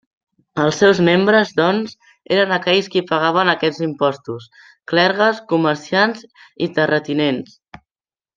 [0.61, 1.93] Els seus membres, doncs,
[2.37, 4.49] eren aquells qui pagaven aquests impostos:
[4.93, 6.25] clergues, comerciants
[6.69, 7.55] i terratinents.